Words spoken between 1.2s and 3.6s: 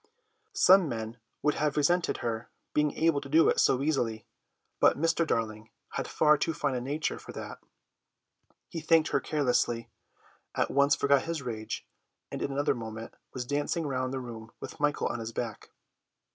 would have resented her being able to do it